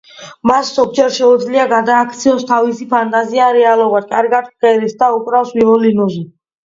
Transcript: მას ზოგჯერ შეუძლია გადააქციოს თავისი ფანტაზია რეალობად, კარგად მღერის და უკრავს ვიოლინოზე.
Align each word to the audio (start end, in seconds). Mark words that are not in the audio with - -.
მას 0.51 0.69
ზოგჯერ 0.77 1.11
შეუძლია 1.17 1.65
გადააქციოს 1.73 2.47
თავისი 2.53 2.87
ფანტაზია 2.95 3.51
რეალობად, 3.59 4.09
კარგად 4.17 4.51
მღერის 4.55 4.97
და 5.03 5.11
უკრავს 5.19 5.55
ვიოლინოზე. 5.59 6.25